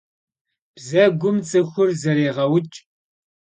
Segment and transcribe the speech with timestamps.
[0.75, 2.77] Bzegum ts'ıxur zerêğeuç'.